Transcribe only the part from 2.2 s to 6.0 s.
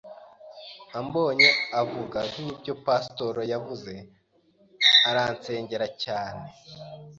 nkibyo pastor yavuze aransengera